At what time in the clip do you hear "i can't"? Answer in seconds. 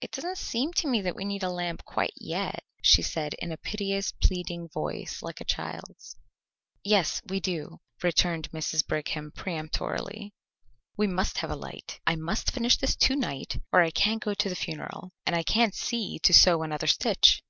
13.82-14.22, 15.36-15.74